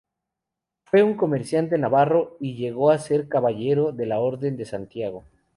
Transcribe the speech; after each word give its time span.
Fue 0.85 1.03
un 1.03 1.15
comerciante 1.15 1.77
navarro, 1.77 2.35
y 2.39 2.55
llegó 2.55 2.89
a 2.89 2.97
ser 2.97 3.27
caballero 3.29 3.91
de 3.91 4.07
la 4.07 4.19
Orden 4.19 4.57
de 4.57 4.65
Santiago. 4.65 5.25